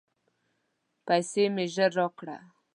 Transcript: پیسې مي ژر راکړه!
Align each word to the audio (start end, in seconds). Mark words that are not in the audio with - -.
پیسې 1.07 1.43
مي 1.53 1.65
ژر 1.73 1.91
راکړه! 1.99 2.37